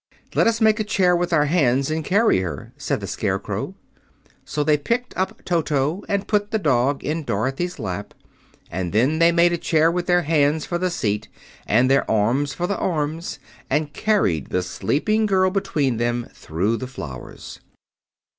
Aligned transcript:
"Let 0.33 0.47
us 0.47 0.59
make 0.59 0.79
a 0.79 0.83
chair 0.83 1.15
with 1.15 1.31
our 1.31 1.45
hands 1.45 1.91
and 1.91 2.03
carry 2.03 2.39
her," 2.39 2.73
said 2.75 3.01
the 3.01 3.05
Scarecrow. 3.05 3.75
So 4.43 4.63
they 4.63 4.75
picked 4.75 5.15
up 5.15 5.45
Toto 5.45 6.01
and 6.09 6.27
put 6.27 6.49
the 6.49 6.57
dog 6.57 7.03
in 7.03 7.23
Dorothy's 7.23 7.77
lap, 7.77 8.15
and 8.71 8.93
then 8.93 9.19
they 9.19 9.31
made 9.31 9.53
a 9.53 9.59
chair 9.59 9.91
with 9.91 10.07
their 10.07 10.23
hands 10.23 10.65
for 10.65 10.79
the 10.79 10.89
seat 10.89 11.27
and 11.67 11.87
their 11.87 12.09
arms 12.09 12.51
for 12.51 12.65
the 12.65 12.79
arms 12.79 13.37
and 13.69 13.93
carried 13.93 14.47
the 14.47 14.63
sleeping 14.63 15.27
girl 15.27 15.51
between 15.51 15.97
them 15.97 16.25
through 16.33 16.77
the 16.77 16.87
flowers. 16.87 17.59